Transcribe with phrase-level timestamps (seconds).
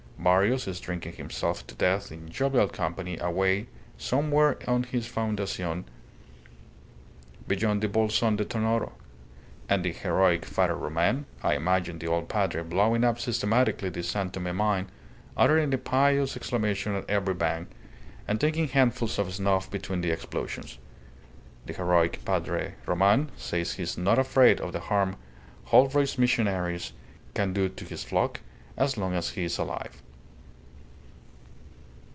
[0.23, 3.65] Barrios is drinking himself to death in jovial company away
[3.97, 5.85] somewhere on his fundacion
[7.47, 8.91] beyond the Bolson de Tonoro.
[9.67, 14.29] And the heroic Father Roman I imagine the old padre blowing up systematically the San
[14.29, 14.91] Tome mine,
[15.35, 17.65] uttering a pious exclamation at every bang,
[18.27, 20.77] and taking handfuls of snuff between the explosions
[21.65, 25.15] the heroic Padre Roman says that he is not afraid of the harm
[25.65, 26.93] Holroyd's missionaries
[27.33, 28.41] can do to his flock,
[28.77, 29.99] as long as he is alive."